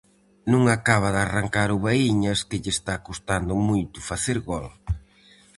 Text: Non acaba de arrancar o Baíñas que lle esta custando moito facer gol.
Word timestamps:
Non 0.51 0.63
acaba 0.75 1.09
de 1.15 1.19
arrancar 1.25 1.69
o 1.75 1.77
Baíñas 1.85 2.39
que 2.47 2.57
lle 2.63 2.71
esta 2.77 3.03
custando 3.07 3.53
moito 3.69 3.99
facer 4.09 4.37
gol. 4.49 4.67